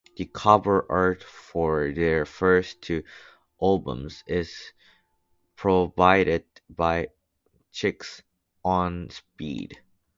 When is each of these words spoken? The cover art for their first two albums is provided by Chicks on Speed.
The 0.17 0.25
cover 0.25 0.83
art 0.91 1.21
for 1.23 1.91
their 1.91 2.25
first 2.25 2.81
two 2.81 3.03
albums 3.61 4.23
is 4.25 4.71
provided 5.55 6.45
by 6.67 7.09
Chicks 7.71 8.23
on 8.65 9.11
Speed. 9.11 9.79